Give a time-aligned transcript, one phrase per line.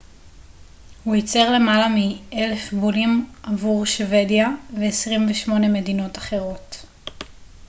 [1.03, 6.85] הוא ייצר למעלה מ־1,000 בולים עבור שוודיה ו־28 מדינות אחרות